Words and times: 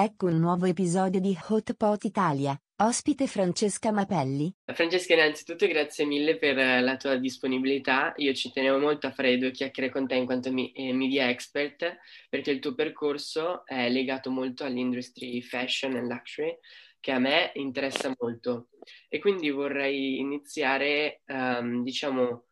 Ecco 0.00 0.26
un 0.26 0.38
nuovo 0.38 0.66
episodio 0.66 1.18
di 1.18 1.36
Hot 1.48 1.74
Pot 1.74 2.04
Italia. 2.04 2.56
Ospite 2.76 3.26
Francesca 3.26 3.90
Mapelli. 3.90 4.54
Francesca, 4.64 5.14
innanzitutto 5.14 5.66
grazie 5.66 6.04
mille 6.04 6.38
per 6.38 6.54
la 6.54 6.96
tua 6.96 7.16
disponibilità. 7.16 8.12
Io 8.18 8.32
ci 8.32 8.52
tenevo 8.52 8.78
molto 8.78 9.08
a 9.08 9.10
fare 9.10 9.36
due 9.38 9.50
chiacchiere 9.50 9.90
con 9.90 10.06
te 10.06 10.14
in 10.14 10.24
quanto 10.24 10.52
mi, 10.52 10.70
eh, 10.70 10.92
media 10.92 11.28
expert, 11.28 11.96
perché 12.28 12.52
il 12.52 12.60
tuo 12.60 12.76
percorso 12.76 13.66
è 13.66 13.90
legato 13.90 14.30
molto 14.30 14.62
all'industry 14.62 15.42
fashion 15.42 15.96
e 15.96 16.02
luxury, 16.02 16.56
che 17.00 17.10
a 17.10 17.18
me 17.18 17.50
interessa 17.54 18.14
molto. 18.20 18.68
E 19.08 19.18
quindi 19.18 19.50
vorrei 19.50 20.20
iniziare, 20.20 21.22
um, 21.26 21.82
diciamo, 21.82 22.44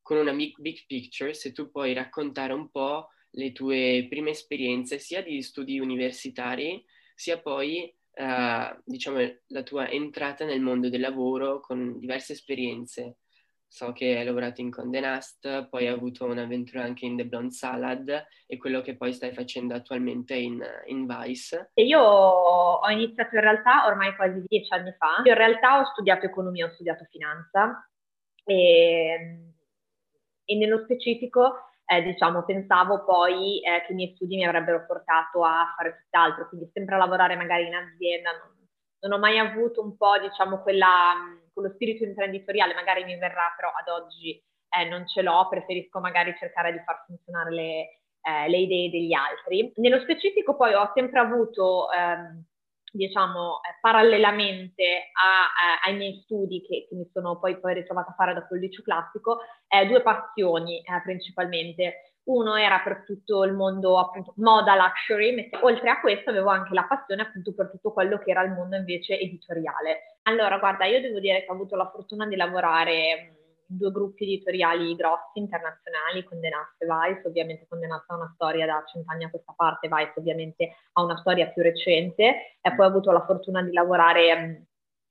con 0.00 0.16
una 0.16 0.32
big, 0.32 0.58
big 0.58 0.86
picture, 0.86 1.34
se 1.34 1.52
tu 1.52 1.70
puoi 1.70 1.92
raccontare 1.92 2.54
un 2.54 2.70
po' 2.70 3.08
le 3.36 3.52
tue 3.52 4.06
prime 4.08 4.30
esperienze 4.30 4.98
sia 4.98 5.22
di 5.22 5.42
studi 5.42 5.78
universitari, 5.78 6.82
sia 7.14 7.38
poi 7.38 7.94
uh, 8.16 8.80
diciamo 8.84 9.18
la 9.48 9.62
tua 9.62 9.88
entrata 9.88 10.44
nel 10.44 10.60
mondo 10.60 10.88
del 10.88 11.00
lavoro 11.00 11.60
con 11.60 11.98
diverse 11.98 12.32
esperienze. 12.32 13.18
So 13.68 13.92
che 13.92 14.16
hai 14.16 14.24
lavorato 14.24 14.60
in 14.60 14.70
Condé 14.70 15.00
Nast, 15.00 15.68
poi 15.68 15.86
hai 15.86 15.92
avuto 15.92 16.24
un'avventura 16.24 16.82
anche 16.82 17.04
in 17.04 17.16
The 17.16 17.26
Blonde 17.26 17.52
Salad 17.52 18.26
e 18.46 18.56
quello 18.56 18.80
che 18.80 18.96
poi 18.96 19.12
stai 19.12 19.32
facendo 19.32 19.74
attualmente 19.74 20.34
in, 20.34 20.64
in 20.86 21.04
Vice. 21.04 21.72
Io 21.74 22.00
ho 22.00 22.88
iniziato 22.90 23.34
in 23.34 23.40
realtà 23.40 23.84
ormai 23.86 24.14
quasi 24.14 24.42
dieci 24.46 24.72
anni 24.72 24.94
fa. 24.96 25.20
Io 25.24 25.32
in 25.32 25.36
realtà 25.36 25.80
ho 25.80 25.84
studiato 25.84 26.24
economia, 26.24 26.66
ho 26.66 26.70
studiato 26.70 27.04
finanza 27.10 27.86
e, 28.44 29.52
e 30.44 30.54
nello 30.54 30.78
specifico 30.84 31.66
eh, 31.86 32.02
diciamo, 32.02 32.44
pensavo 32.44 33.04
poi 33.04 33.60
eh, 33.62 33.84
che 33.86 33.92
i 33.92 33.94
miei 33.94 34.12
studi 34.14 34.36
mi 34.36 34.46
avrebbero 34.46 34.84
portato 34.86 35.44
a 35.44 35.72
fare 35.76 36.02
tutt'altro, 36.02 36.48
quindi 36.48 36.68
sempre 36.72 36.96
a 36.96 36.98
lavorare 36.98 37.36
magari 37.36 37.66
in 37.66 37.74
azienda. 37.74 38.30
Non, 38.32 38.66
non 39.00 39.12
ho 39.12 39.18
mai 39.18 39.38
avuto 39.38 39.82
un 39.82 39.96
po', 39.96 40.18
diciamo, 40.18 40.62
quella, 40.62 41.14
quello 41.52 41.70
spirito 41.74 42.04
imprenditoriale, 42.04 42.74
magari 42.74 43.04
mi 43.04 43.16
verrà, 43.16 43.52
però 43.56 43.70
ad 43.70 43.88
oggi 43.88 44.42
eh, 44.68 44.88
non 44.88 45.06
ce 45.06 45.22
l'ho, 45.22 45.46
preferisco 45.48 46.00
magari 46.00 46.34
cercare 46.38 46.72
di 46.72 46.82
far 46.84 47.04
funzionare 47.06 47.50
le, 47.52 48.00
eh, 48.20 48.48
le 48.48 48.58
idee 48.58 48.90
degli 48.90 49.12
altri. 49.12 49.72
Nello 49.76 50.00
specifico 50.00 50.56
poi 50.56 50.74
ho 50.74 50.90
sempre 50.94 51.20
avuto... 51.20 51.90
Ehm, 51.92 52.44
diciamo, 52.96 53.60
eh, 53.62 53.78
parallelamente 53.80 55.10
a, 55.12 55.44
a, 55.44 55.88
ai 55.88 55.96
miei 55.96 56.20
studi 56.24 56.60
che, 56.62 56.86
che, 56.88 56.94
mi 56.94 57.08
sono 57.12 57.38
poi, 57.38 57.58
poi 57.60 57.74
ritrovata 57.74 58.10
a 58.10 58.14
fare 58.14 58.34
dopo 58.34 58.54
il 58.54 58.62
liceo 58.62 58.82
classico, 58.82 59.38
eh, 59.68 59.86
due 59.86 60.02
passioni 60.02 60.78
eh, 60.78 61.02
principalmente. 61.02 62.12
Uno 62.26 62.56
era 62.56 62.80
per 62.80 63.04
tutto 63.06 63.44
il 63.44 63.52
mondo 63.52 64.00
appunto 64.00 64.32
moda 64.38 64.74
luxury, 64.74 65.48
oltre 65.60 65.90
a 65.90 66.00
questo 66.00 66.30
avevo 66.30 66.48
anche 66.48 66.74
la 66.74 66.82
passione 66.82 67.22
appunto 67.22 67.54
per 67.54 67.70
tutto 67.70 67.92
quello 67.92 68.18
che 68.18 68.32
era 68.32 68.42
il 68.42 68.50
mondo 68.50 68.74
invece 68.74 69.16
editoriale. 69.16 70.18
Allora, 70.22 70.58
guarda, 70.58 70.86
io 70.86 71.00
devo 71.00 71.20
dire 71.20 71.44
che 71.44 71.50
ho 71.50 71.54
avuto 71.54 71.76
la 71.76 71.88
fortuna 71.88 72.26
di 72.26 72.34
lavorare 72.34 73.45
due 73.66 73.90
gruppi 73.90 74.24
editoriali 74.24 74.94
grossi, 74.94 75.38
internazionali, 75.38 76.24
Condé 76.24 76.48
e 76.48 76.86
Vice, 76.86 77.26
ovviamente 77.26 77.66
Condé 77.68 77.86
ha 77.86 78.14
una 78.14 78.32
storia 78.34 78.66
da 78.66 78.82
cent'anni 78.86 79.24
a 79.24 79.30
questa 79.30 79.52
parte, 79.56 79.88
Vice 79.88 80.14
ovviamente 80.16 80.76
ha 80.92 81.02
una 81.02 81.16
storia 81.18 81.48
più 81.48 81.62
recente, 81.62 82.56
e 82.60 82.74
poi 82.74 82.86
ho 82.86 82.88
avuto 82.88 83.12
la 83.12 83.24
fortuna 83.24 83.62
di 83.62 83.72
lavorare 83.72 84.36
mm, 84.36 84.50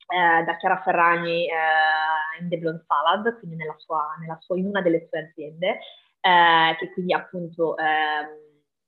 eh, 0.07 0.43
da 0.43 0.57
Chiara 0.57 0.81
Ferragni 0.81 1.47
eh, 1.47 2.41
in 2.41 2.49
The 2.49 2.57
Blonde 2.57 2.85
Salad, 2.87 3.37
quindi 3.39 3.55
nella 3.55 3.75
sua, 3.77 4.15
nella 4.19 4.37
sua, 4.39 4.57
in 4.57 4.67
una 4.67 4.81
delle 4.81 5.07
sue 5.09 5.19
aziende, 5.19 5.79
eh, 6.21 6.75
che 6.79 6.91
quindi 6.93 7.13
appunto 7.13 7.77
ehm, 7.77 8.27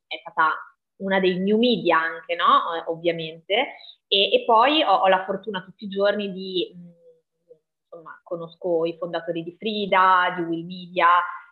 è 0.07 0.17
stata 0.21 0.53
una 0.97 1.19
dei 1.19 1.39
new 1.39 1.57
media 1.57 1.99
anche, 1.99 2.35
no? 2.35 2.75
Eh, 2.75 2.83
ovviamente, 2.87 3.75
e, 4.07 4.31
e 4.31 4.43
poi 4.45 4.81
ho, 4.83 4.93
ho, 4.93 5.07
la 5.07 5.25
fortuna 5.25 5.61
tutti 5.63 5.85
i 5.85 5.89
giorni 5.89 6.31
di 6.31 6.73
mm, 6.75 6.96
insomma, 7.97 8.19
conosco 8.23 8.85
i 8.85 8.95
fondatori 8.97 9.43
di 9.43 9.55
Frida, 9.57 10.33
di 10.35 10.43
Will 10.43 10.65
Media, 10.65 11.07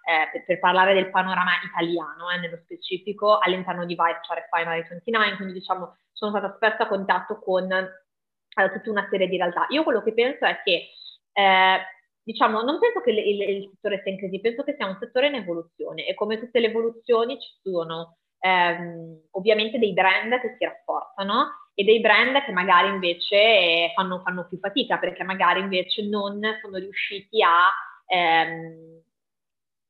eh, 0.06 0.29
per, 0.31 0.45
per, 0.45 0.59
parlare 0.59 0.94
del 0.94 1.09
panorama 1.09 1.51
italiano, 1.66 2.29
eh, 2.29 2.39
nello 2.39 2.59
specifico, 2.63 3.39
all'interno 3.39 3.85
di 3.85 3.95
Vice 3.95 4.19
c'è 4.22 4.35
Refinery 4.35 4.88
29, 4.88 5.35
quindi 5.35 5.53
diciamo 5.53 5.97
sono 6.11 6.31
stata 6.31 6.53
spesso 6.56 6.83
a 6.83 6.88
contatto 6.88 7.39
con 7.39 7.69
eh, 7.72 8.72
tutta 8.72 8.89
una 8.89 9.07
serie 9.09 9.28
di 9.28 9.38
realtà. 9.38 9.66
Io 9.69 9.83
quello 9.83 10.01
che 10.01 10.13
penso 10.13 10.45
è 10.45 10.61
che, 10.63 10.89
eh, 11.33 11.78
diciamo, 12.23 12.62
non 12.62 12.79
penso 12.79 13.01
che 13.01 13.12
il, 13.12 13.17
il, 13.17 13.41
il, 13.41 13.69
settore 13.73 14.01
sia 14.01 14.12
in 14.12 14.17
crisi, 14.17 14.39
penso 14.39 14.63
che 14.63 14.75
sia 14.77 14.85
un 14.85 14.97
settore 15.00 15.27
in 15.27 15.35
evoluzione 15.35 16.06
e 16.06 16.13
come 16.13 16.39
tutte 16.39 16.59
le 16.59 16.67
evoluzioni 16.67 17.39
ci 17.39 17.50
sono 17.62 18.17
ehm, 18.39 19.27
ovviamente 19.31 19.79
dei 19.79 19.94
brand 19.94 20.39
che 20.39 20.56
si 20.57 20.63
rafforzano 20.63 21.65
e 21.75 21.84
dei 21.84 22.00
brand 22.00 22.41
che 22.44 22.53
magari 22.53 22.88
invece 22.88 23.91
fanno, 23.94 24.22
fanno 24.24 24.47
più 24.47 24.58
fatica 24.58 24.97
perché 24.97 25.24
magari 25.24 25.59
invece 25.59 26.08
non 26.08 26.40
sono 26.62 26.78
riusciti 26.78 27.44
a, 27.44 27.69
ehm, 28.08 29.02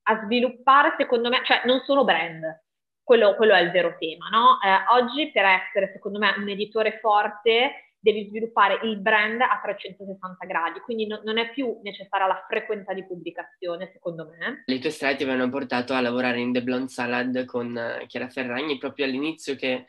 a 0.08 0.22
sviluppare, 0.26 0.96
secondo 0.98 1.30
me, 1.30 1.42
cioè 1.46 1.62
non 1.66 1.82
sono 1.86 2.04
brand, 2.04 2.64
quello, 3.04 3.36
quello 3.36 3.54
è 3.54 3.62
il 3.62 3.70
vero 3.70 3.96
tema, 4.00 4.30
no? 4.30 4.58
Eh, 4.62 5.00
oggi 5.00 5.32
per 5.32 5.46
essere, 5.46 5.92
secondo 5.94 6.18
me, 6.18 6.34
un 6.38 6.50
editore 6.50 6.98
forte 7.00 7.94
devi 8.00 8.28
sviluppare 8.28 8.80
il 8.84 8.98
brand 8.98 9.42
a 9.42 9.60
360 9.64 10.46
gradi, 10.46 10.80
quindi 10.80 11.06
no, 11.06 11.22
non 11.24 11.38
è 11.38 11.52
più 11.52 11.80
necessaria 11.84 12.28
la 12.28 12.44
frequenza 12.48 12.94
di 12.94 13.06
pubblicazione, 13.06 13.92
secondo 13.94 14.28
me. 14.30 14.64
Le 14.66 14.80
tue 14.80 14.90
strade 14.90 15.18
ti 15.18 15.24
avevano 15.24 15.50
portato 15.50 15.94
a 15.94 16.02
lavorare 16.02 16.40
in 16.40 16.52
The 16.52 16.64
Blonde 16.64 16.90
Salad 16.90 17.46
con 17.46 17.76
uh, 17.76 18.06
Chiara 18.08 18.28
Ferragni 18.28 18.78
proprio 18.78 19.06
all'inizio 19.06 19.56
che 19.56 19.86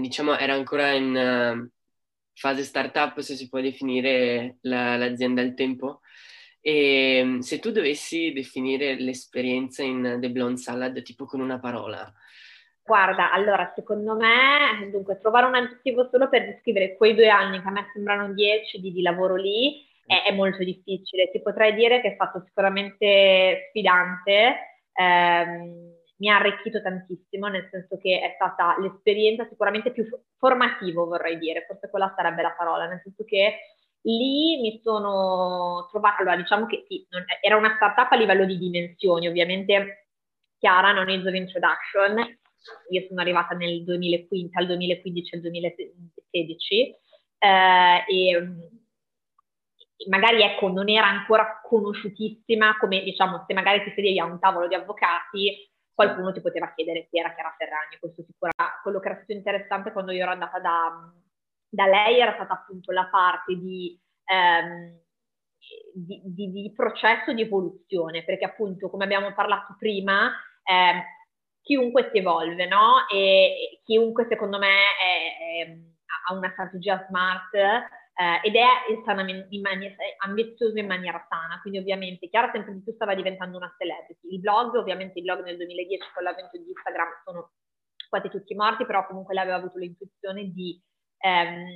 diciamo, 0.00 0.36
era 0.36 0.54
ancora 0.54 0.92
in 0.92 1.14
uh, 1.14 1.70
fase 2.34 2.62
startup, 2.62 3.18
se 3.20 3.36
si 3.36 3.48
può 3.48 3.60
definire 3.60 4.58
la, 4.62 4.96
l'azienda 4.96 5.40
al 5.40 5.54
tempo. 5.54 6.00
E 6.60 7.18
ehm, 7.18 7.38
se 7.40 7.58
tu 7.58 7.70
dovessi 7.70 8.32
definire 8.32 8.98
l'esperienza 8.98 9.82
in 9.82 10.18
The 10.20 10.30
Blonde 10.30 10.60
Salad 10.60 11.02
tipo 11.02 11.26
con 11.26 11.40
una 11.40 11.60
parola, 11.60 12.12
Guarda, 12.86 13.32
allora, 13.32 13.72
secondo 13.74 14.14
me, 14.14 14.90
dunque, 14.90 15.18
trovare 15.18 15.46
un 15.46 15.54
aggettivo 15.54 16.06
solo 16.10 16.28
per 16.28 16.44
descrivere 16.44 16.96
quei 16.98 17.14
due 17.14 17.30
anni 17.30 17.62
che 17.62 17.68
a 17.68 17.70
me 17.70 17.88
sembrano 17.94 18.34
dieci 18.34 18.78
di, 18.78 18.92
di 18.92 19.00
lavoro 19.00 19.36
lì 19.36 19.86
è, 20.06 20.24
è, 20.28 20.32
molto 20.32 20.62
difficile. 20.62 21.30
Ti 21.30 21.40
potrei 21.40 21.74
dire 21.74 22.02
che 22.02 22.10
è 22.10 22.14
stato 22.14 22.42
sicuramente 22.44 23.68
sfidante, 23.70 24.56
ehm, 24.92 25.94
mi 26.16 26.30
ha 26.30 26.36
arricchito 26.36 26.80
tantissimo, 26.80 27.48
nel 27.48 27.68
senso 27.70 27.98
che 27.98 28.20
è 28.20 28.32
stata 28.34 28.76
l'esperienza 28.80 29.46
sicuramente 29.48 29.90
più 29.90 30.06
formativa, 30.38 31.02
vorrei 31.04 31.38
dire, 31.38 31.64
forse 31.66 31.90
quella 31.90 32.12
sarebbe 32.16 32.42
la 32.42 32.54
parola, 32.56 32.86
nel 32.86 33.00
senso 33.02 33.24
che 33.24 33.58
lì 34.02 34.60
mi 34.60 34.80
sono 34.82 35.88
trovata, 35.90 36.18
allora 36.18 36.36
diciamo 36.36 36.66
che 36.66 36.84
sì, 36.88 37.06
non, 37.10 37.24
era 37.40 37.56
una 37.56 37.74
startup 37.76 38.12
a 38.12 38.16
livello 38.16 38.44
di 38.44 38.58
dimensioni, 38.58 39.26
ovviamente 39.26 40.08
Chiara 40.58 40.92
non 40.92 41.08
è 41.08 41.16
of 41.16 41.34
Introduction, 41.34 42.38
io 42.90 43.04
sono 43.08 43.20
arrivata 43.20 43.54
nel 43.54 43.82
2015, 43.84 44.56
al 44.56 44.66
2015 44.66 45.34
al 45.34 45.40
2016 45.40 46.94
eh, 47.38 48.04
e 48.08 48.48
magari 50.08 50.42
ecco 50.42 50.68
non 50.68 50.88
era 50.88 51.06
ancora 51.06 51.60
conosciutissima 51.62 52.78
come 52.78 53.02
diciamo 53.02 53.44
se 53.46 53.54
magari 53.54 53.84
ti 53.84 53.92
sedevi 53.94 54.18
a 54.18 54.24
un 54.24 54.38
tavolo 54.38 54.66
di 54.66 54.74
avvocati 54.74 55.72
qualcuno 55.94 56.32
ti 56.32 56.40
poteva 56.40 56.72
chiedere 56.74 57.06
chi 57.08 57.18
era 57.18 57.32
Chiara 57.34 57.54
Ferragni, 57.56 57.98
questo 58.00 58.22
sicuramente, 58.22 58.80
quello 58.82 59.00
che 59.00 59.08
era 59.08 59.16
stato 59.16 59.32
interessante 59.32 59.92
quando 59.92 60.12
io 60.12 60.22
ero 60.22 60.32
andata 60.32 60.58
da, 60.58 61.12
da 61.68 61.86
lei 61.86 62.18
era 62.18 62.34
stata 62.34 62.54
appunto 62.54 62.92
la 62.92 63.06
parte 63.06 63.54
di, 63.54 63.98
ehm, 64.24 64.98
di, 65.94 66.20
di, 66.24 66.50
di, 66.50 66.72
processo 66.74 67.32
di 67.32 67.42
evoluzione, 67.42 68.24
perché 68.24 68.44
appunto 68.44 68.90
come 68.90 69.04
abbiamo 69.04 69.32
parlato 69.32 69.76
prima, 69.78 70.30
eh, 70.62 71.02
chiunque 71.62 72.10
si 72.12 72.18
evolve, 72.18 72.66
no? 72.66 73.08
E, 73.08 73.80
chiunque 73.84 74.26
secondo 74.28 74.58
me 74.58 74.68
è, 75.00 75.66
è, 75.66 75.78
ha 76.28 76.34
una 76.34 76.50
strategia 76.52 77.04
smart 77.08 77.50
eh, 78.14 78.46
ed 78.46 78.54
è 78.54 78.66
in 79.50 79.60
maniera, 79.60 79.94
ambizioso 80.18 80.78
in 80.78 80.86
maniera 80.86 81.24
sana, 81.28 81.58
quindi 81.60 81.80
ovviamente 81.80 82.28
Chiara 82.28 82.50
sempre 82.52 82.74
di 82.74 82.82
più 82.82 82.92
stava 82.92 83.14
diventando 83.14 83.56
una 83.56 83.74
celebrity. 83.76 84.34
Il 84.34 84.40
blog, 84.40 84.74
ovviamente 84.76 85.18
il 85.18 85.24
blog 85.24 85.42
nel 85.42 85.56
2010 85.56 86.10
con 86.14 86.22
l'avvento 86.22 86.56
di 86.56 86.68
Instagram 86.68 87.08
sono 87.24 87.50
quasi 88.08 88.28
tutti 88.28 88.54
morti, 88.54 88.86
però 88.86 89.04
comunque 89.06 89.34
lei 89.34 89.42
aveva 89.42 89.58
avuto 89.58 89.78
l'intuizione 89.78 90.44
di, 90.52 90.80
ehm, 91.18 91.66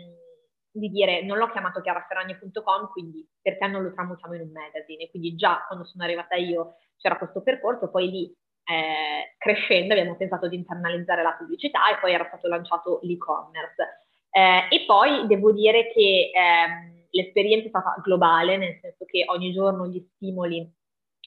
di 0.71 0.89
dire 0.91 1.25
non 1.25 1.39
l'ho 1.39 1.51
chiamato 1.51 1.81
chiaraferragni.com, 1.81 2.89
quindi 2.93 3.29
perché 3.43 3.67
non 3.67 3.83
lo 3.83 3.93
tramutiamo 3.93 4.35
in 4.35 4.43
un 4.43 4.53
magazine? 4.53 5.11
Quindi 5.11 5.35
già 5.35 5.65
quando 5.67 5.85
sono 5.85 6.05
arrivata 6.05 6.37
io 6.37 6.77
c'era 6.99 7.19
questo 7.19 7.43
percorso, 7.43 7.91
poi 7.91 8.11
lì 8.11 8.37
eh, 8.63 9.35
crescendo 9.39 9.95
abbiamo 9.95 10.15
pensato 10.17 10.47
di 10.47 10.55
internalizzare 10.55 11.23
la 11.23 11.33
pubblicità 11.33 11.91
e 11.91 11.99
poi 11.99 12.13
era 12.13 12.27
stato 12.29 12.47
lanciato 12.47 13.01
l'e-commerce. 13.03 14.08
Eh, 14.39 14.69
e 14.71 14.85
poi 14.87 15.27
devo 15.27 15.51
dire 15.51 15.91
che 15.93 16.31
ehm, 16.33 17.07
l'esperienza 17.11 17.67
è 17.67 17.69
stata 17.71 18.01
globale, 18.05 18.57
nel 18.57 18.79
senso 18.81 19.05
che 19.05 19.25
ogni 19.27 19.53
giorno 19.53 19.89
gli 19.89 20.01
stimoli, 20.15 20.65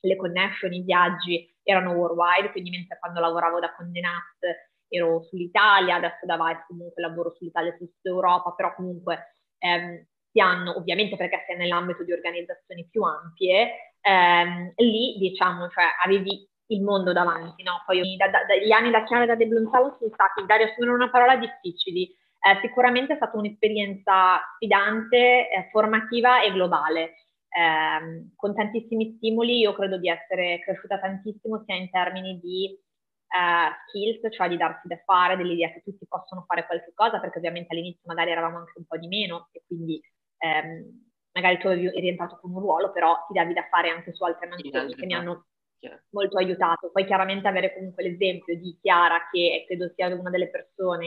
le 0.04 0.16
connection, 0.16 0.72
i 0.72 0.82
viaggi 0.82 1.54
erano 1.62 1.92
worldwide, 1.92 2.52
quindi 2.52 2.70
mentre 2.70 2.98
quando 3.00 3.20
lavoravo 3.20 3.60
da 3.60 3.76
Condé 3.76 4.00
Nast 4.00 4.70
ero 4.88 5.24
sull'Italia, 5.24 5.96
adesso 5.96 6.26
da 6.26 6.38
Vice 6.38 6.64
comunque 6.68 7.02
lavoro 7.02 7.32
sull'Italia 7.32 7.74
e 7.74 7.78
su 7.78 8.08
Europa, 8.08 8.54
però 8.54 8.74
comunque 8.76 9.36
ehm, 9.58 10.06
si 10.32 10.40
hanno, 10.40 10.78
ovviamente 10.78 11.18
perché 11.18 11.44
sei 11.48 11.58
nell'ambito 11.58 12.06
di 12.06 12.14
organizzazioni 12.14 12.88
più 12.90 13.04
ampie, 13.04 13.96
ehm, 14.00 14.72
lì 14.78 15.18
diciamo, 15.18 15.68
cioè 15.68 15.84
avevi 16.06 16.48
il 16.68 16.82
mondo 16.82 17.12
davanti, 17.12 17.62
no? 17.64 17.84
Poi 17.86 18.16
da, 18.16 18.30
da, 18.30 18.56
gli 18.56 18.72
anni 18.72 18.90
da 18.90 19.04
chiave 19.04 19.26
da 19.26 19.36
De 19.36 19.48
Blumthal 19.48 19.98
sono 20.00 20.12
stati, 20.14 20.46
Dario, 20.46 20.68
assumere 20.68 20.94
una 20.94 21.10
parola 21.10 21.36
difficili, 21.36 22.10
eh, 22.42 22.60
sicuramente 22.62 23.14
è 23.14 23.16
stata 23.18 23.38
un'esperienza 23.38 24.40
sfidante, 24.56 25.50
eh, 25.50 25.70
formativa 25.72 26.42
e 26.42 26.52
globale. 26.52 27.14
Eh, 27.54 28.32
con 28.36 28.56
tantissimi 28.56 29.16
stimoli, 29.18 29.60
io 29.60 29.74
credo 29.74 29.98
di 29.98 30.10
essere 30.10 30.60
cresciuta 30.60 31.00
tantissimo 31.00 31.64
sia 31.66 31.76
in 31.76 31.90
termini 31.90 32.40
di 32.40 32.80
uh, 33.32 33.72
skills, 33.88 34.34
cioè 34.34 34.50
di 34.50 34.58
darsi 34.58 34.88
da 34.88 35.00
fare, 35.06 35.38
dell'idea 35.38 35.72
che 35.72 35.82
tutti 35.84 36.06
possono 36.08 36.44
fare 36.48 36.66
qualche 36.66 36.92
cosa, 36.94 37.20
perché 37.20 37.38
ovviamente 37.38 37.74
all'inizio 37.74 38.04
magari 38.06 38.32
eravamo 38.32 38.58
anche 38.58 38.74
un 38.76 38.86
po' 38.86 38.98
di 38.98 39.08
meno 39.08 39.50
e 39.52 39.64
quindi 39.66 40.02
ehm, 40.38 41.10
magari 41.34 41.58
tu 41.60 41.68
eri 41.68 41.90
rientrato 42.00 42.40
con 42.42 42.52
un 42.52 42.60
ruolo, 42.60 42.92
però 42.92 43.26
ti 43.28 43.34
davi 43.34 43.54
da 43.54 43.68
fare 43.70 43.90
anche 43.90 44.14
su 44.14 44.24
altre 44.24 44.48
mansioni 44.48 44.96
che 44.96 45.06
mi 45.06 45.14
hanno 45.14 45.46
molto 46.10 46.38
aiutato. 46.38 46.92
Poi 46.92 47.06
chiaramente 47.06 47.48
avere 47.48 47.74
comunque 47.74 48.04
l'esempio 48.04 48.58
di 48.58 48.78
Chiara, 48.82 49.30
che 49.32 49.64
credo 49.68 49.92
sia 49.96 50.08
una 50.08 50.30
delle 50.30 50.50
persone, 50.50 51.06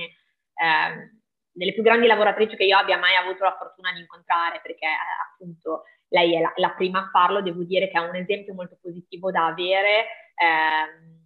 eh, 0.54 1.22
delle 1.54 1.72
più 1.72 1.82
grandi 1.82 2.06
lavoratrici 2.06 2.56
che 2.56 2.64
io 2.64 2.76
abbia 2.76 2.98
mai 2.98 3.14
avuto 3.14 3.44
la 3.44 3.56
fortuna 3.56 3.92
di 3.92 4.00
incontrare, 4.00 4.60
perché 4.60 4.86
eh, 4.86 5.32
appunto 5.32 5.84
lei 6.08 6.34
è 6.36 6.40
la, 6.40 6.52
la, 6.56 6.70
prima 6.70 7.00
a 7.00 7.08
farlo, 7.10 7.40
devo 7.40 7.62
dire 7.62 7.88
che 7.88 7.98
è 7.98 8.06
un 8.06 8.16
esempio 8.16 8.54
molto 8.54 8.76
positivo 8.80 9.30
da 9.30 9.46
avere. 9.46 10.06
Eh, 10.34 11.22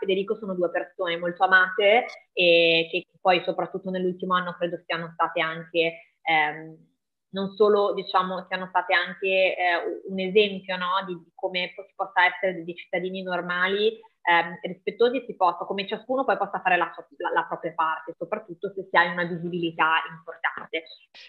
Federico 0.00 0.36
sono 0.36 0.54
due 0.54 0.70
persone 0.70 1.16
molto 1.16 1.44
amate 1.44 2.06
e 2.32 2.88
che 2.90 3.06
poi 3.20 3.42
soprattutto 3.44 3.90
nell'ultimo 3.90 4.34
anno 4.34 4.54
credo 4.54 4.82
siano 4.84 5.10
state 5.14 5.40
anche 5.40 6.16
ehm, 6.22 6.76
non 7.30 7.54
solo 7.54 7.92
diciamo 7.94 8.46
siano 8.48 8.66
state 8.68 8.94
anche 8.94 9.56
eh, 9.56 10.02
un 10.08 10.18
esempio 10.18 10.76
no, 10.76 11.04
di, 11.06 11.14
di, 11.14 11.30
come 11.34 11.72
si 11.76 11.92
possa 11.94 12.24
essere 12.24 12.64
dei 12.64 12.74
cittadini 12.74 13.22
normali 13.22 13.98
ehm, 14.26 14.58
rispettosi 14.62 15.18
e 15.18 15.24
si 15.26 15.36
possa, 15.36 15.64
come 15.64 15.86
ciascuno 15.86 16.24
poi 16.24 16.36
possa 16.36 16.60
fare 16.60 16.76
la, 16.76 16.92
la, 17.18 17.30
la, 17.32 17.44
propria 17.44 17.72
parte, 17.74 18.14
soprattutto 18.18 18.72
se 18.74 18.86
si 18.90 18.96
ha 18.96 19.10
una 19.10 19.24
visibilità 19.24 20.02
importante. 20.10 20.84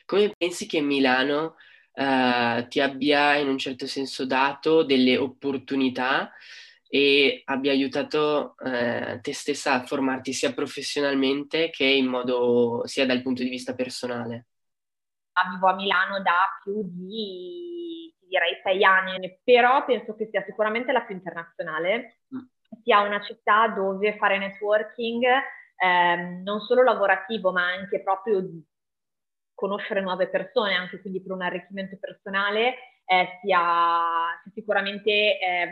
Come 0.05 0.33
pensi 0.37 0.65
che 0.65 0.81
Milano 0.81 1.55
eh, 1.93 2.65
ti 2.69 2.79
abbia 2.79 3.35
in 3.35 3.47
un 3.47 3.57
certo 3.57 3.87
senso 3.87 4.25
dato 4.25 4.83
delle 4.83 5.17
opportunità 5.17 6.31
e 6.89 7.41
abbia 7.45 7.71
aiutato 7.71 8.55
eh, 8.59 9.19
te 9.21 9.33
stessa 9.33 9.73
a 9.73 9.83
formarti 9.85 10.31
sia 10.31 10.53
professionalmente 10.53 11.69
che 11.69 11.85
in 11.85 12.07
modo 12.07 12.81
sia 12.85 13.05
dal 13.05 13.21
punto 13.21 13.43
di 13.43 13.49
vista 13.49 13.75
personale? 13.75 14.47
Vivo 15.51 15.67
a 15.67 15.75
Milano 15.75 16.19
da 16.21 16.47
più 16.63 16.81
di 16.83 18.11
direi 18.27 18.59
sei 18.61 18.83
anni, 18.83 19.39
però 19.43 19.85
penso 19.85 20.15
che 20.15 20.27
sia 20.29 20.43
sicuramente 20.45 20.91
la 20.91 21.01
più 21.01 21.15
internazionale, 21.15 22.19
mm. 22.35 22.39
Sia 22.83 23.01
una 23.01 23.21
città 23.21 23.67
dove 23.67 24.17
fare 24.17 24.37
networking 24.37 25.23
eh, 25.77 26.15
non 26.43 26.59
solo 26.61 26.83
lavorativo 26.83 27.51
ma 27.51 27.65
anche 27.65 28.01
proprio 28.01 28.43
conoscere 29.53 30.01
nuove 30.01 30.27
persone, 30.29 30.75
anche 30.75 31.01
quindi 31.01 31.21
per 31.21 31.31
un 31.31 31.41
arricchimento 31.41 31.97
personale, 31.99 32.75
eh, 33.05 33.39
sia, 33.41 34.39
sia 34.43 34.51
sicuramente 34.53 35.11
eh, 35.11 35.69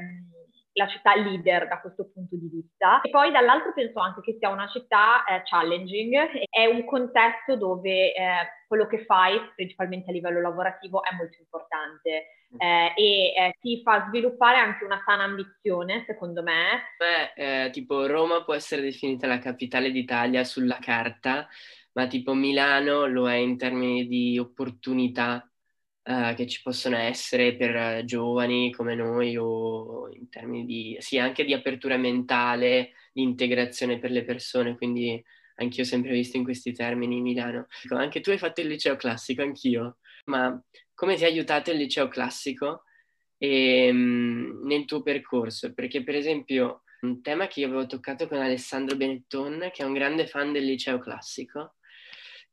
la 0.74 0.88
città 0.88 1.16
leader 1.16 1.68
da 1.68 1.80
questo 1.80 2.10
punto 2.12 2.36
di 2.36 2.50
vista. 2.50 3.02
E 3.02 3.10
poi 3.10 3.32
dall'altro 3.32 3.74
penso 3.74 4.00
anche 4.00 4.22
che 4.22 4.38
sia 4.40 4.50
una 4.50 4.68
città 4.68 5.24
eh, 5.26 5.42
challenging, 5.44 6.48
è 6.50 6.66
un 6.66 6.84
contesto 6.86 7.56
dove 7.56 8.14
eh, 8.14 8.34
quello 8.68 8.88
che 8.88 9.06
fai, 9.06 9.40
principalmente 9.56 10.10
a 10.10 10.14
livello 10.14 10.42
lavorativo, 10.42 11.04
è 11.04 11.14
molto 11.16 11.38
importante. 11.40 12.45
Eh, 12.58 12.94
e 12.96 13.34
eh, 13.36 13.58
ti 13.60 13.82
fa 13.84 14.06
sviluppare 14.08 14.58
anche 14.58 14.84
una 14.84 15.02
sana 15.06 15.24
ambizione, 15.24 16.04
secondo 16.06 16.42
me. 16.44 16.94
Beh, 16.98 17.66
eh, 17.66 17.70
tipo 17.72 18.06
Roma 18.06 18.44
può 18.44 18.54
essere 18.54 18.82
definita 18.82 19.28
la 19.28 19.40
capitale 19.40 19.92
d'Italia 19.92 20.44
sulla 20.44 20.78
carta, 20.80 21.48
ma 21.94 22.08
tipo 22.08 22.34
Milano 22.34 23.06
lo 23.08 23.30
è 23.30 23.36
in 23.36 23.58
termini 23.58 24.08
di 24.08 24.38
opportunità 24.38 25.50
uh, 26.04 26.34
che 26.34 26.48
ci 26.48 26.62
possono 26.62 26.98
essere 26.98 27.56
per 27.56 28.04
giovani 28.06 28.72
come 28.72 28.96
noi 28.96 29.36
o 29.38 30.10
in 30.12 30.30
termini 30.30 30.66
di, 30.66 30.98
sì, 31.00 31.18
anche 31.18 31.44
di 31.46 31.54
apertura 31.54 31.98
mentale, 31.98 32.92
di 33.12 33.22
integrazione 33.22 34.00
per 34.00 34.12
le 34.12 34.24
persone, 34.24 34.76
quindi 34.76 35.24
anch'io 35.56 35.84
ho 35.84 35.86
sempre 35.86 36.12
visto 36.12 36.38
in 36.38 36.44
questi 36.44 36.74
termini 36.74 37.22
Milano. 37.22 37.68
Anche 37.90 38.22
tu 38.22 38.30
hai 38.30 38.38
fatto 38.38 38.62
il 38.62 38.68
liceo 38.68 38.96
classico, 38.96 39.42
anch'io, 39.42 39.98
ma 40.26 40.62
come 40.94 41.16
ti 41.16 41.24
ha 41.24 41.28
aiutato 41.28 41.72
il 41.72 41.78
liceo 41.78 42.08
classico 42.08 42.84
e, 43.38 43.90
um, 43.90 44.62
nel 44.66 44.86
tuo 44.86 45.02
percorso? 45.02 45.74
Perché 45.74 46.04
per 46.04 46.16
esempio 46.16 46.84
un 47.02 47.22
tema 47.22 47.48
che 47.48 47.60
io 47.62 47.68
avevo 47.68 47.86
toccato 47.86 48.28
con 48.28 48.40
Alessandro 48.40 48.96
Benetton, 48.96 49.70
che 49.74 49.84
è 49.84 49.86
un 49.86 49.94
grande 49.94 50.28
fan 50.28 50.52
del 50.52 50.66
liceo 50.66 51.00
classico, 51.00 51.76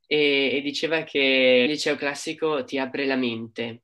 e, 0.06 0.50
e 0.54 0.60
diceva 0.60 1.04
che 1.04 1.62
il 1.64 1.70
liceo 1.70 1.96
classico 1.96 2.64
ti 2.64 2.78
apre 2.78 3.06
la 3.06 3.16
mente 3.16 3.82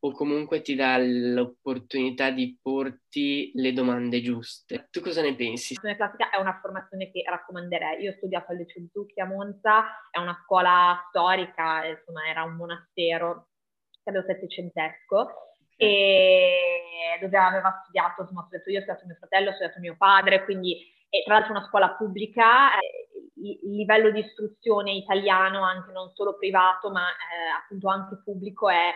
o 0.00 0.12
comunque 0.12 0.60
ti 0.62 0.74
dà 0.74 0.96
l'opportunità 0.98 2.30
di 2.30 2.56
porti 2.60 3.50
le 3.54 3.72
domande 3.72 4.20
giuste. 4.20 4.88
Tu 4.90 5.00
cosa 5.00 5.22
ne 5.22 5.34
pensi? 5.34 5.74
La 5.74 5.80
formazione 5.80 5.96
classica 5.96 6.36
è 6.36 6.40
una 6.40 6.58
formazione 6.60 7.10
che 7.10 7.22
raccomanderei. 7.26 8.02
Io 8.02 8.10
ho 8.10 8.14
studiato 8.14 8.52
al 8.52 8.58
liceo 8.58 8.86
Zucchi 8.92 9.20
a 9.20 9.26
Monza, 9.26 9.84
è 10.10 10.18
una 10.18 10.40
scuola 10.44 11.04
storica, 11.08 11.84
insomma 11.86 12.28
era 12.28 12.44
un 12.44 12.54
monastero, 12.54 13.48
credo 14.02 14.22
settecentesco, 14.22 15.26
e 15.76 17.18
dove 17.20 17.38
aveva 17.38 17.80
studiato, 17.82 18.22
insomma, 18.22 18.40
ho 18.40 18.44
studiato 18.44 18.70
io, 18.70 18.78
ho 18.78 18.82
studiato 18.82 19.06
mio 19.06 19.16
fratello, 19.16 19.50
ho 19.50 19.52
studiato 19.52 19.80
mio 19.80 19.96
padre, 19.96 20.44
quindi 20.44 20.96
e 21.10 21.22
tra 21.24 21.34
l'altro 21.34 21.52
una 21.52 21.66
scuola 21.66 21.94
pubblica, 21.94 22.78
eh, 22.78 23.08
il 23.40 23.74
livello 23.76 24.10
di 24.10 24.20
istruzione 24.20 24.92
italiano, 24.92 25.62
anche 25.62 25.90
non 25.92 26.12
solo 26.14 26.36
privato, 26.36 26.90
ma 26.90 27.08
eh, 27.08 27.48
appunto 27.62 27.88
anche 27.88 28.20
pubblico, 28.22 28.68
è 28.68 28.90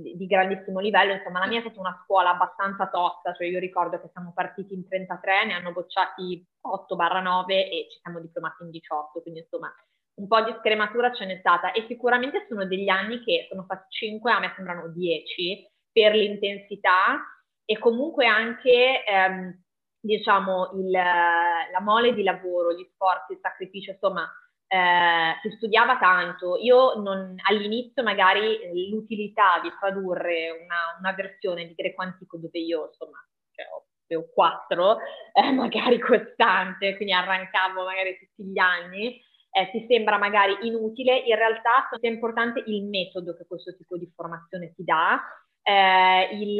di, 0.00 0.16
di, 0.16 0.26
grandissimo 0.26 0.80
livello. 0.80 1.12
Insomma, 1.12 1.40
la 1.40 1.46
mia 1.46 1.58
è 1.58 1.62
stata 1.62 1.80
una 1.80 2.00
scuola 2.04 2.30
abbastanza 2.30 2.88
tosta, 2.88 3.34
cioè 3.34 3.46
io 3.46 3.58
ricordo 3.58 4.00
che 4.00 4.08
siamo 4.12 4.32
partiti 4.34 4.74
in 4.74 4.86
33, 4.86 5.46
ne 5.46 5.54
hanno 5.54 5.72
bocciati 5.72 6.44
8-9 6.66 7.50
e 7.50 7.88
ci 7.90 7.98
siamo 8.02 8.20
diplomati 8.20 8.62
in 8.62 8.70
18, 8.70 9.20
quindi 9.20 9.40
insomma 9.40 9.72
un 10.14 10.26
po' 10.26 10.42
di 10.42 10.54
scrematura 10.58 11.12
ce 11.12 11.26
n'è 11.26 11.38
stata 11.38 11.70
e 11.70 11.84
sicuramente 11.86 12.44
sono 12.48 12.66
degli 12.66 12.88
anni 12.88 13.22
che 13.22 13.46
sono 13.48 13.62
stati 13.62 13.84
5, 13.88 14.32
a 14.32 14.40
me 14.40 14.52
sembrano 14.56 14.88
10 14.88 15.70
per 15.92 16.14
l'intensità 16.14 17.20
e 17.64 17.78
comunque 17.78 18.26
anche... 18.26 19.04
Ehm, 19.04 19.62
diciamo, 20.00 20.70
il, 20.74 20.90
la 20.90 21.80
mole 21.80 22.14
di 22.14 22.22
lavoro, 22.22 22.72
gli 22.72 22.88
sforzi, 22.94 23.32
il 23.32 23.40
sacrificio, 23.42 23.90
insomma, 23.90 24.30
eh, 24.68 25.38
si 25.42 25.50
studiava 25.56 25.98
tanto. 25.98 26.56
Io 26.58 26.94
non, 27.00 27.34
all'inizio 27.48 28.02
magari 28.02 28.58
l'utilità 28.90 29.60
di 29.62 29.70
tradurre 29.80 30.50
una, 30.62 30.96
una, 30.98 31.12
versione 31.12 31.66
di 31.66 31.74
greco 31.74 32.02
antico 32.02 32.36
dove 32.38 32.58
io, 32.58 32.86
insomma, 32.86 33.18
cioè, 33.52 33.66
ho, 33.72 34.20
ho 34.20 34.28
quattro, 34.32 34.98
eh, 35.32 35.50
magari 35.52 35.98
costante, 35.98 36.94
quindi 36.96 37.12
arrancavo 37.14 37.84
magari 37.84 38.18
tutti 38.18 38.48
gli 38.48 38.58
anni, 38.58 39.20
eh, 39.50 39.70
ti 39.72 39.86
sembra 39.88 40.18
magari 40.18 40.56
inutile, 40.62 41.16
in 41.18 41.34
realtà 41.34 41.88
è 41.98 42.06
importante 42.06 42.62
il 42.66 42.84
metodo 42.84 43.34
che 43.34 43.46
questo 43.46 43.74
tipo 43.76 43.96
di 43.96 44.10
formazione 44.14 44.74
ti 44.74 44.84
dà 44.84 45.20
eh, 45.68 46.28
il, 46.32 46.56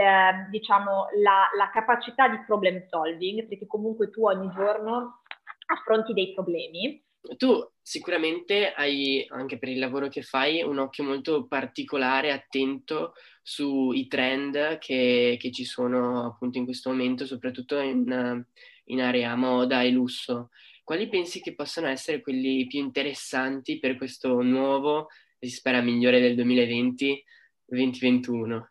diciamo, 0.50 1.08
la, 1.22 1.48
la, 1.56 1.70
capacità 1.70 2.28
di 2.28 2.42
problem 2.46 2.86
solving, 2.88 3.46
perché 3.48 3.66
comunque 3.66 4.10
tu 4.10 4.26
ogni 4.26 4.50
giorno 4.54 5.22
affronti 5.66 6.12
dei 6.12 6.34
problemi. 6.34 7.02
Tu 7.36 7.70
sicuramente 7.82 8.72
hai, 8.72 9.26
anche 9.28 9.58
per 9.58 9.68
il 9.68 9.78
lavoro 9.78 10.08
che 10.08 10.22
fai, 10.22 10.62
un 10.62 10.78
occhio 10.78 11.04
molto 11.04 11.46
particolare, 11.46 12.32
attento 12.32 13.12
sui 13.42 14.06
trend 14.08 14.78
che, 14.78 15.36
che 15.38 15.50
ci 15.50 15.64
sono 15.64 16.26
appunto 16.26 16.58
in 16.58 16.64
questo 16.64 16.90
momento, 16.90 17.26
soprattutto 17.26 17.78
in, 17.78 18.44
in 18.84 19.00
area 19.00 19.34
moda 19.36 19.82
e 19.82 19.90
lusso. 19.90 20.50
Quali 20.84 21.08
pensi 21.08 21.40
che 21.40 21.54
possano 21.54 21.88
essere 21.88 22.20
quelli 22.20 22.66
più 22.66 22.78
interessanti 22.78 23.78
per 23.78 23.96
questo 23.96 24.40
nuovo, 24.40 25.08
si 25.38 25.50
spera 25.50 25.80
migliore 25.80 26.20
del 26.20 26.36
2020-2021? 26.36 28.66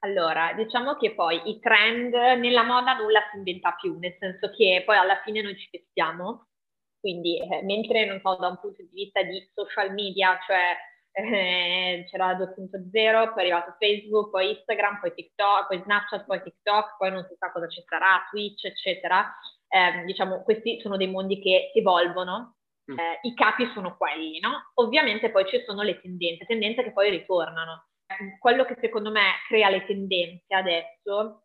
Allora, 0.00 0.54
diciamo 0.54 0.96
che 0.96 1.14
poi 1.14 1.50
i 1.50 1.60
trend 1.60 2.14
nella 2.14 2.62
moda 2.62 2.94
nulla 2.94 3.20
si 3.30 3.36
inventa 3.36 3.72
più, 3.72 3.98
nel 3.98 4.16
senso 4.18 4.50
che 4.50 4.82
poi 4.84 4.96
alla 4.96 5.20
fine 5.22 5.42
noi 5.42 5.58
ci 5.58 5.68
vestiamo, 5.70 6.48
quindi 7.00 7.38
eh, 7.38 7.62
mentre 7.62 8.04
non 8.04 8.20
so 8.22 8.36
da 8.36 8.48
un 8.48 8.58
punto 8.60 8.82
di 8.82 8.90
vista 8.92 9.22
di 9.22 9.50
social 9.54 9.92
media, 9.92 10.38
cioè 10.46 10.76
eh, 11.12 12.06
c'era 12.08 12.36
2.0, 12.36 12.90
poi 12.90 13.34
è 13.34 13.40
arrivato 13.40 13.76
Facebook, 13.78 14.30
poi 14.30 14.50
Instagram, 14.50 15.00
poi 15.00 15.14
TikTok, 15.14 15.66
poi 15.66 15.82
Snapchat, 15.82 16.24
poi 16.24 16.42
TikTok, 16.42 16.96
poi 16.98 17.10
non 17.10 17.26
si 17.28 17.34
sa 17.38 17.50
cosa 17.50 17.66
ci 17.68 17.82
sarà, 17.86 18.26
Twitch, 18.30 18.64
eccetera. 18.64 19.26
eh, 19.68 20.04
diciamo, 20.04 20.42
questi 20.42 20.80
sono 20.80 20.96
dei 20.96 21.08
mondi 21.08 21.40
che 21.40 21.70
evolvono, 21.74 22.56
mm. 22.90 22.98
eh, 22.98 23.18
i 23.22 23.34
capi 23.34 23.70
sono 23.72 23.96
quelli, 23.96 24.40
no? 24.40 24.70
Ovviamente 24.74 25.30
poi 25.30 25.46
ci 25.46 25.62
sono 25.64 25.82
le 25.82 26.00
tendenze, 26.00 26.44
tendenze 26.44 26.82
che 26.82 26.92
poi 26.92 27.10
ritornano. 27.10 27.86
Quello 28.40 28.64
che 28.64 28.76
secondo 28.80 29.10
me 29.12 29.34
crea 29.46 29.70
le 29.70 29.86
tendenze 29.86 30.52
adesso, 30.52 31.44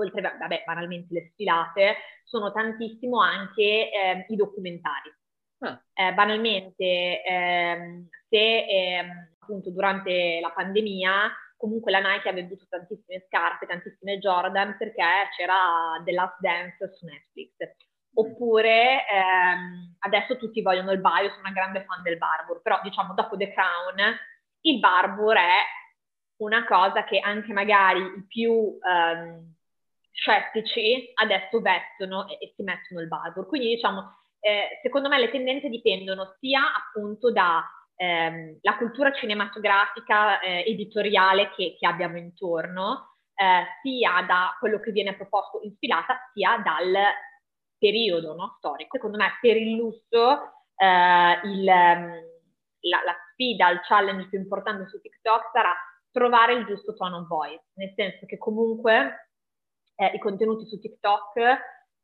oltre, 0.00 0.20
vabbè, 0.20 0.64
banalmente 0.66 1.14
le 1.14 1.30
sfilate, 1.32 1.96
sono 2.24 2.52
tantissimo 2.52 3.20
anche 3.20 3.90
eh, 3.90 4.24
i 4.28 4.36
documentari. 4.36 5.12
Ah. 5.60 5.82
Eh, 5.92 6.12
banalmente, 6.14 7.22
ehm, 7.22 8.08
se 8.28 8.66
ehm, 8.66 9.36
appunto 9.40 9.70
durante 9.70 10.38
la 10.40 10.50
pandemia 10.50 11.32
comunque 11.60 11.90
la 11.90 12.00
Nike 12.00 12.30
ha 12.30 12.32
venduto 12.32 12.64
tantissime 12.70 13.22
scarpe, 13.26 13.66
tantissime 13.66 14.18
Jordan 14.18 14.76
perché 14.78 15.04
c'era 15.36 16.00
The 16.02 16.12
Last 16.12 16.40
Dance 16.40 16.90
su 16.94 17.04
Netflix. 17.04 17.52
Oppure 18.14 19.06
ehm, 19.06 19.96
adesso 19.98 20.38
tutti 20.38 20.62
vogliono 20.62 20.90
il 20.92 21.00
bio, 21.00 21.28
sono 21.28 21.40
una 21.40 21.52
grande 21.52 21.84
fan 21.84 22.02
del 22.02 22.16
Barbour, 22.16 22.62
però 22.62 22.80
diciamo 22.82 23.12
dopo 23.12 23.36
The 23.36 23.52
Crown 23.52 23.98
il 24.62 24.78
Barbour 24.78 25.36
è 25.36 25.60
una 26.40 26.64
cosa 26.64 27.04
che 27.04 27.18
anche 27.18 27.52
magari 27.52 28.00
i 28.00 28.24
più 28.26 28.78
ehm, 28.80 29.54
scettici 30.12 31.12
adesso 31.14 31.60
vestono 31.60 32.28
e, 32.28 32.38
e, 32.40 32.52
si 32.56 32.62
mettono 32.62 33.00
il 33.00 33.08
Barbour. 33.08 33.46
Quindi 33.46 33.74
diciamo, 33.74 34.18
eh, 34.40 34.78
secondo 34.82 35.08
me 35.08 35.18
le 35.18 35.30
tendenze 35.30 35.68
dipendono 35.68 36.36
sia 36.38 36.62
appunto 36.74 37.30
da 37.30 37.64
ehm, 37.96 38.58
cultura 38.78 39.12
cinematografica 39.12 40.40
eh, 40.40 40.64
editoriale 40.66 41.50
che, 41.54 41.76
che, 41.78 41.86
abbiamo 41.86 42.16
intorno, 42.16 43.16
eh, 43.34 43.64
sia 43.82 44.22
da 44.26 44.56
quello 44.58 44.80
che 44.80 44.92
viene 44.92 45.14
proposto 45.14 45.60
in 45.62 45.74
sfilata, 45.74 46.30
sia 46.32 46.58
dal 46.64 46.94
periodo 47.78 48.34
no, 48.34 48.56
storico. 48.58 48.96
Secondo 48.96 49.16
me 49.16 49.38
per 49.40 49.56
il 49.56 49.76
lusso 49.76 50.52
eh, 50.76 51.40
il, 51.44 51.68
ehm, 51.68 52.10
la, 52.80 53.02
la, 53.04 53.16
sfida, 53.32 53.70
il 53.70 53.80
challenge 53.82 54.28
più 54.28 54.38
importante 54.38 54.88
su 54.88 55.00
TikTok 55.00 55.50
sarà 55.52 55.74
trovare 56.10 56.54
il 56.54 56.66
giusto 56.66 56.94
tone 56.94 57.16
of 57.16 57.26
voice, 57.26 57.64
nel 57.74 57.92
senso 57.94 58.26
che 58.26 58.38
comunque 58.38 59.29
eh, 60.00 60.12
i 60.14 60.18
contenuti 60.18 60.64
su 60.66 60.80
TikTok 60.80 61.40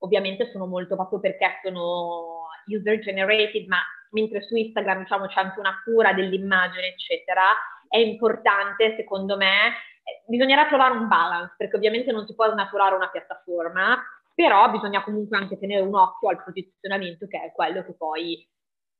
ovviamente 0.00 0.50
sono 0.50 0.66
molto 0.66 0.94
proprio 0.94 1.20
perché 1.20 1.60
sono 1.62 2.48
user 2.66 2.98
generated, 2.98 3.66
ma 3.66 3.78
mentre 4.10 4.42
su 4.42 4.54
Instagram 4.54 5.02
diciamo 5.02 5.26
c'è 5.26 5.40
anche 5.40 5.58
una 5.58 5.80
cura 5.82 6.12
dell'immagine, 6.12 6.88
eccetera, 6.88 7.44
è 7.88 7.98
importante 7.98 8.94
secondo 8.96 9.36
me, 9.36 9.68
eh, 10.02 10.24
bisognerà 10.26 10.66
trovare 10.66 10.92
un 10.94 11.08
balance, 11.08 11.54
perché 11.56 11.76
ovviamente 11.76 12.12
non 12.12 12.26
si 12.26 12.34
può 12.34 12.50
snaturare 12.50 12.94
una 12.94 13.08
piattaforma, 13.08 14.02
però 14.34 14.70
bisogna 14.70 15.02
comunque 15.02 15.38
anche 15.38 15.58
tenere 15.58 15.80
un 15.80 15.94
occhio 15.94 16.28
al 16.28 16.44
posizionamento 16.44 17.26
che 17.26 17.42
è 17.42 17.52
quello 17.52 17.82
che 17.82 17.94
poi 17.94 18.46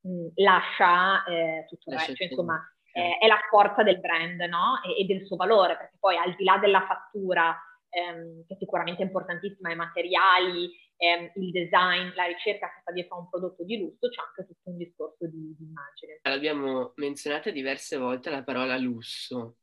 mh, 0.01 0.29
lascia 0.37 1.25
eh, 1.25 1.67
tutto 1.69 1.91
il 1.91 1.97
resto, 1.97 2.15
cioè, 2.15 2.29
insomma 2.29 2.59
eh, 2.93 3.19
è 3.19 3.27
la 3.27 3.39
forza 3.51 3.83
del 3.83 4.01
brand 4.01 4.41
no? 4.41 4.81
e, 4.83 5.03
e, 5.03 5.05
del 5.05 5.27
suo 5.27 5.37
valore, 5.37 5.77
perché 5.77 5.97
poi 6.01 6.17
al 6.17 6.35
di 6.35 6.45
là 6.45 6.57
della 6.57 6.87
fattura, 6.87 7.55
ehm, 7.89 8.47
che 8.47 8.57
sicuramente 8.59 9.03
è 9.03 9.07
importantissima, 9.07 9.73
i 9.73 9.77
materiali, 9.77 10.71
ehm, 10.97 11.33
il 11.35 11.51
design, 11.51 12.11
la 12.15 12.25
ricerca 12.27 12.69
che 12.69 12.81
sta 12.81 12.93
dietro 12.93 13.17
a 13.17 13.21
un 13.21 13.29
prodotto 13.29 13.65
di 13.65 13.79
lusso, 13.79 14.09
c'è 14.09 14.21
anche 14.21 14.47
tutto 14.47 14.71
un 14.71 14.77
discorso 14.77 15.27
di, 15.27 15.55
di 15.57 15.65
immagine. 15.65 16.19
Abbiamo 16.23 16.93
menzionato 16.97 17.51
diverse 17.51 17.97
volte 17.97 18.31
la 18.31 18.43
parola 18.43 18.77
lusso, 18.77 19.59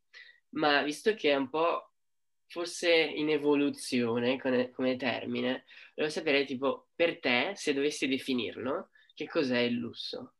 ma 0.49 0.81
visto 0.83 1.13
che 1.13 1.31
è 1.31 1.35
un 1.35 1.49
po' 1.49 1.91
forse 2.47 2.93
in 2.93 3.29
evoluzione 3.29 4.39
come, 4.39 4.69
come 4.69 4.95
termine, 4.95 5.65
volevo 5.95 6.13
sapere 6.13 6.45
tipo 6.45 6.89
per 6.93 7.19
te, 7.19 7.53
se 7.55 7.73
dovessi 7.73 8.07
definirlo, 8.07 8.89
che 9.15 9.27
cos'è 9.27 9.59
il 9.59 9.73
lusso? 9.73 10.33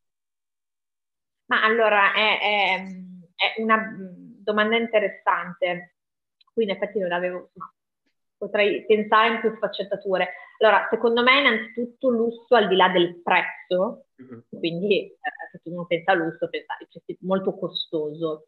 Ma 1.46 1.64
allora 1.64 2.14
è, 2.14 2.40
è, 2.40 2.86
è 3.36 3.62
una 3.62 3.96
domanda 3.98 4.78
interessante, 4.78 5.93
qui 6.54 6.64
in 6.64 6.70
effetti 6.70 7.00
non 7.00 7.12
avevo, 7.12 7.52
potrei 8.38 8.86
pensare 8.86 9.36
in 9.36 9.40
più 9.40 9.56
sfaccettature. 9.56 10.30
Allora, 10.60 10.88
secondo 10.90 11.24
me 11.24 11.40
innanzitutto 11.40 12.10
lusso 12.10 12.56
al 12.56 12.68
di 12.68 12.76
là 12.76 12.90
del 12.90 13.22
prezzo, 13.22 14.06
uh-huh. 14.16 14.60
quindi 14.60 15.08
eh, 15.08 15.60
se 15.62 15.70
uno 15.70 15.86
pensa 15.86 16.12
a 16.12 16.16
lusso, 16.16 16.50
pensa 16.50 16.78
cioè, 16.90 17.02
molto 17.22 17.58
costoso. 17.58 18.46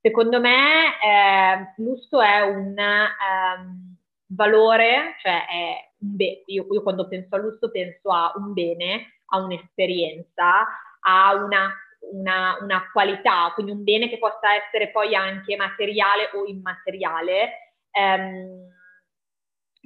Secondo 0.00 0.40
me 0.40 0.88
eh, 1.00 1.74
lusso 1.78 2.20
è 2.20 2.40
un 2.42 2.74
um, 2.76 3.96
valore, 4.26 5.14
cioè 5.22 5.46
è 5.46 5.92
un 6.00 6.16
be- 6.16 6.42
io, 6.46 6.66
io 6.70 6.82
quando 6.82 7.08
penso 7.08 7.34
a 7.34 7.38
lusso 7.38 7.70
penso 7.70 8.10
a 8.10 8.32
un 8.36 8.52
bene, 8.52 9.20
a 9.26 9.38
un'esperienza, 9.38 10.66
a 11.00 11.34
una 11.34 11.72
una, 12.12 12.56
una, 12.60 12.90
qualità, 12.92 13.50
quindi 13.54 13.72
un 13.72 13.82
bene 13.84 14.08
che 14.08 14.18
possa 14.18 14.54
essere 14.54 14.90
poi 14.90 15.14
anche 15.14 15.56
materiale 15.56 16.30
o 16.34 16.44
immateriale, 16.46 17.74
ehm, 17.90 18.72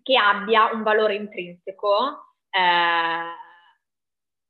che 0.03 0.17
abbia 0.17 0.71
un 0.73 0.83
valore 0.83 1.15
intrinseco 1.15 2.35
eh, 2.51 3.39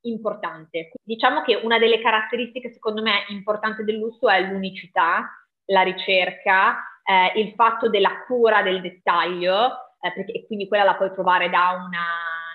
importante. 0.03 0.91
Diciamo 1.03 1.43
che 1.43 1.57
una 1.57 1.79
delle 1.79 2.01
caratteristiche 2.01 2.73
secondo 2.73 3.03
me 3.03 3.25
importanti 3.29 3.85
del 3.85 3.97
lusso 3.97 4.29
è 4.29 4.41
l'unicità, 4.41 5.29
la 5.67 5.83
ricerca, 5.83 6.79
eh, 7.05 7.41
il 7.41 7.53
fatto 7.55 7.89
della 7.89 8.25
cura 8.25 8.63
del 8.63 8.81
dettaglio, 8.81 9.95
eh, 10.01 10.13
perché, 10.13 10.47
quindi 10.47 10.69
quella 10.69 10.85
la 10.85 10.95
puoi 10.95 11.13
trovare 11.13 11.51
da 11.51 11.71
una, 11.71 12.07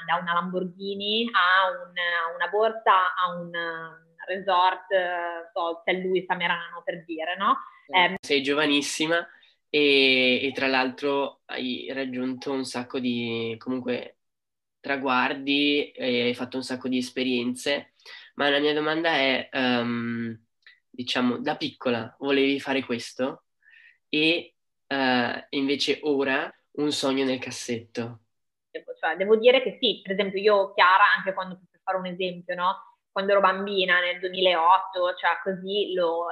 da 0.05 0.15
una 0.21 0.33
Lamborghini 0.33 1.29
a 1.33 1.69
un, 1.69 1.93
una 2.35 2.47
borsa, 2.49 3.13
a 3.15 3.35
un 3.35 3.51
resort, 4.27 4.85
so, 5.53 5.81
St. 5.85 6.03
Louis 6.03 6.23
a 6.27 6.35
Merano 6.35 6.81
per 6.83 7.03
dire, 7.05 7.35
no? 7.37 7.57
Eh, 7.87 8.15
Sei 8.19 8.41
giovanissima 8.41 9.25
e, 9.69 10.39
e, 10.43 10.51
tra 10.53 10.67
l'altro 10.67 11.41
hai 11.45 11.91
raggiunto 11.91 12.51
un 12.51 12.63
sacco 12.63 12.99
di 12.99 13.55
comunque 13.57 14.17
traguardi 14.79 15.91
e 15.91 16.23
hai 16.23 16.33
fatto 16.33 16.57
un 16.57 16.63
sacco 16.63 16.87
di 16.87 16.97
esperienze, 16.97 17.93
ma 18.35 18.49
la 18.49 18.59
mia 18.59 18.73
domanda 18.73 19.11
è, 19.11 19.49
um, 19.51 20.37
diciamo, 20.89 21.39
da 21.39 21.55
piccola 21.55 22.15
volevi 22.19 22.59
fare 22.59 22.83
questo 22.83 23.45
e 24.09 24.55
uh, 24.87 25.45
invece 25.49 25.99
ora 26.03 26.53
un 26.73 26.91
sogno 26.91 27.23
nel 27.23 27.39
cassetto? 27.39 28.19
Cioè, 28.99 29.15
devo 29.17 29.35
dire 29.35 29.61
che 29.61 29.77
sì, 29.81 30.01
per 30.01 30.13
esempio 30.13 30.39
io, 30.39 30.73
Chiara, 30.73 31.03
anche 31.17 31.33
quando, 31.33 31.59
per 31.69 31.81
fare 31.83 31.97
un 31.97 32.05
esempio, 32.05 32.55
no? 32.55 32.92
Quando 33.13 33.31
ero 33.31 33.39
bambina 33.39 34.01
nel 34.01 34.19
2008, 34.19 35.13
cioè 35.15 35.39
così 35.43 35.93
lo, 35.93 36.25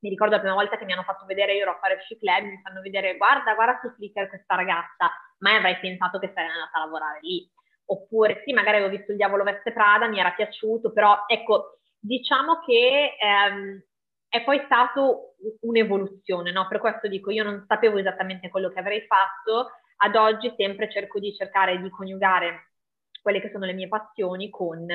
mi 0.00 0.10
ricordo 0.10 0.34
la 0.34 0.40
prima 0.40 0.54
volta 0.54 0.76
che 0.76 0.84
mi 0.84 0.92
hanno 0.92 1.04
fatto 1.04 1.24
vedere, 1.24 1.54
io 1.54 1.62
ero 1.62 1.72
a 1.72 1.78
fare 1.80 2.00
sci 2.02 2.18
club, 2.18 2.44
mi 2.44 2.60
fanno 2.62 2.80
vedere, 2.82 3.16
guarda, 3.16 3.54
guarda 3.54 3.78
su 3.80 3.90
Flickr 3.94 4.28
questa 4.28 4.54
ragazza, 4.54 5.10
mai 5.38 5.56
avrei 5.56 5.78
pensato 5.78 6.18
che 6.18 6.30
sarei 6.34 6.50
andata 6.50 6.78
a 6.78 6.84
lavorare 6.84 7.20
lì. 7.22 7.50
Oppure 7.90 8.42
sì, 8.44 8.52
magari 8.52 8.76
avevo 8.76 8.94
visto 8.94 9.12
il 9.12 9.16
Diavolo 9.16 9.44
Veste 9.44 9.72
Prada, 9.72 10.08
mi 10.08 10.18
era 10.18 10.32
piaciuto, 10.32 10.92
però 10.92 11.24
ecco, 11.26 11.78
diciamo 11.98 12.60
che 12.60 13.16
ehm, 13.18 13.82
è 14.28 14.44
poi 14.44 14.60
stato 14.66 15.36
un'evoluzione, 15.60 16.50
no? 16.52 16.68
Per 16.68 16.80
questo 16.80 17.08
dico, 17.08 17.30
io 17.30 17.44
non 17.44 17.64
sapevo 17.66 17.98
esattamente 17.98 18.50
quello 18.50 18.68
che 18.68 18.80
avrei 18.80 19.06
fatto, 19.06 19.70
ad 20.00 20.14
oggi 20.16 20.52
sempre 20.56 20.90
cerco 20.90 21.18
di 21.18 21.34
cercare 21.34 21.80
di 21.80 21.88
coniugare 21.88 22.72
quelle 23.22 23.40
che 23.40 23.50
sono 23.50 23.64
le 23.64 23.72
mie 23.72 23.88
passioni 23.88 24.50
con 24.50 24.86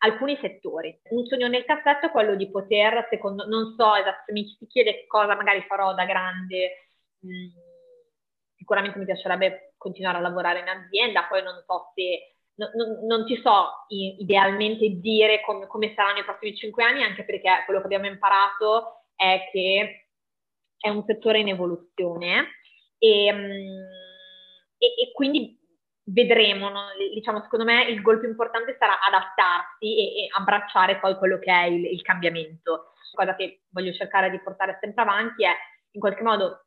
alcuni 0.00 0.38
settori. 0.40 0.98
Un 1.10 1.26
sogno 1.26 1.48
nel 1.48 1.64
cassetto 1.64 2.06
è 2.06 2.10
quello 2.10 2.34
di 2.34 2.50
poter, 2.50 3.06
secondo, 3.10 3.46
non 3.46 3.74
so 3.76 3.94
esattamente, 3.94 4.32
mi 4.32 4.46
si 4.58 4.66
chiede 4.66 5.06
cosa 5.06 5.34
magari 5.34 5.62
farò 5.66 5.94
da 5.94 6.04
grande, 6.04 6.88
mm, 7.24 7.48
sicuramente 8.56 8.98
mi 8.98 9.04
piacerebbe 9.04 9.74
continuare 9.76 10.18
a 10.18 10.20
lavorare 10.20 10.60
in 10.60 10.68
azienda, 10.68 11.26
poi 11.28 11.42
non 11.42 11.62
so 11.66 11.92
se, 11.94 12.36
no, 12.54 12.70
no, 12.74 13.06
non 13.06 13.24
ti 13.26 13.40
so 13.42 13.86
idealmente 13.88 14.88
dire 15.00 15.40
come, 15.42 15.66
come 15.66 15.92
saranno 15.94 16.20
i 16.20 16.24
prossimi 16.24 16.56
cinque 16.56 16.84
anni, 16.84 17.02
anche 17.02 17.24
perché 17.24 17.62
quello 17.64 17.80
che 17.80 17.86
abbiamo 17.86 18.06
imparato 18.06 19.04
è 19.14 19.48
che 19.52 20.06
è 20.78 20.88
un 20.88 21.04
settore 21.04 21.40
in 21.40 21.48
evoluzione 21.48 22.56
e, 22.98 23.32
mm, 23.32 24.00
e, 24.78 24.86
e 24.86 25.12
quindi 25.12 25.59
vedremo, 26.12 26.68
no? 26.68 26.82
diciamo, 27.12 27.40
secondo 27.42 27.64
me 27.64 27.84
il 27.84 28.00
goal 28.02 28.18
più 28.18 28.28
importante 28.28 28.76
sarà 28.78 29.00
adattarsi 29.00 29.96
e, 29.96 30.24
e 30.24 30.28
abbracciare 30.36 30.98
poi 30.98 31.16
quello 31.16 31.38
che 31.38 31.52
è 31.52 31.64
il, 31.64 31.84
il, 31.86 32.02
cambiamento. 32.02 32.92
Cosa 33.12 33.34
che 33.34 33.62
voglio 33.70 33.92
cercare 33.92 34.30
di 34.30 34.40
portare 34.40 34.78
sempre 34.80 35.02
avanti 35.02 35.44
è 35.44 35.52
in 35.92 36.00
qualche 36.00 36.22
modo 36.22 36.66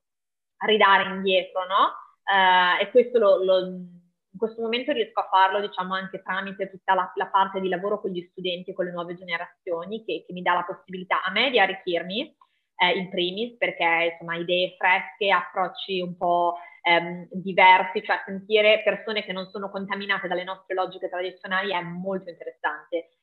ridare 0.66 1.10
indietro, 1.10 1.66
no? 1.66 2.02
Uh, 2.24 2.82
e 2.82 2.90
questo 2.92 3.20
lo, 3.20 3.44
lo, 3.44 3.60
in 3.66 4.38
questo 4.38 4.62
momento 4.62 4.92
riesco 4.92 5.20
a 5.20 5.28
farlo, 5.30 5.60
diciamo, 5.60 5.94
anche 5.94 6.22
tramite 6.22 6.70
tutta 6.70 6.94
la, 6.94 7.12
la, 7.16 7.28
parte 7.28 7.60
di 7.60 7.70
lavoro 7.70 8.00
con 8.00 8.12
gli 8.12 8.28
studenti 8.32 8.72
e 8.72 8.74
con 8.74 8.86
le 8.86 8.92
nuove 8.92 9.16
generazioni, 9.16 10.04
che, 10.06 10.24
che 10.26 10.34
mi 10.34 10.42
dà 10.42 10.54
la 10.54 10.64
possibilità 10.64 11.24
a 11.24 11.32
me 11.32 11.50
di 11.50 11.60
arricchirmi 11.60 12.36
eh, 12.78 12.98
in 12.98 13.10
primis, 13.10 13.58
perché 13.58 14.12
insomma 14.12 14.36
idee 14.36 14.76
fresche, 14.78 15.32
approcci 15.32 16.02
un 16.02 16.16
po' 16.18 16.56
ehm, 16.84 17.28
diversi, 17.32 18.04
cioè 18.04 18.22
sentire 18.26 18.82
persone 18.84 19.24
che 19.24 19.34
non 19.34 19.50
sono 19.50 19.70
contaminate 19.70 20.28
dalle 20.28 20.44
nostre 20.44 20.76
logiche 20.76 21.10
tradizionali 21.10 21.72
è 21.72 21.82
molto 21.82 22.30
interessante 22.30 23.14